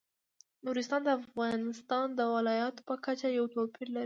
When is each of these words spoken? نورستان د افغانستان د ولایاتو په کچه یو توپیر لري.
نورستان 0.65 1.01
د 1.05 1.09
افغانستان 1.19 2.07
د 2.19 2.21
ولایاتو 2.35 2.81
په 2.87 2.95
کچه 3.05 3.27
یو 3.37 3.45
توپیر 3.55 3.87
لري. 3.91 3.99